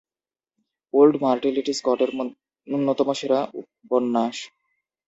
[0.93, 2.11] Old Mortality স্কটের
[2.67, 4.35] অন্যতম সেরা উপন্যাস।